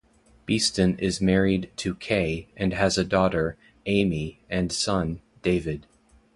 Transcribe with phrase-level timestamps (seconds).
[0.47, 3.55] Beeston is married to Kaye, and has a daughter,
[3.85, 5.85] Aimee, and son, David.